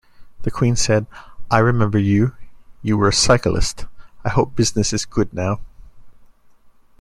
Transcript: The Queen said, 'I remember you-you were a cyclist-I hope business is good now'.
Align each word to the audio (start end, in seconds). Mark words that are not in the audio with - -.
The 0.41 0.49
Queen 0.49 0.75
said, 0.75 1.05
'I 1.51 1.59
remember 1.59 1.99
you-you 1.99 2.97
were 2.97 3.09
a 3.09 3.13
cyclist-I 3.13 4.29
hope 4.29 4.55
business 4.55 4.93
is 4.93 5.05
good 5.05 5.31
now'. 5.31 5.59